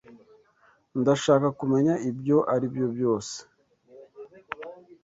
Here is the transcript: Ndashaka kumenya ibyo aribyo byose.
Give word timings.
Ndashaka 0.99 1.47
kumenya 1.59 1.93
ibyo 2.09 2.37
aribyo 2.53 2.85
byose. 2.95 3.35